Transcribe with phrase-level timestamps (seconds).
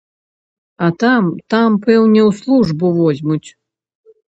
[0.85, 1.23] А там,
[1.55, 3.49] там пэўне ў службу возьмуць.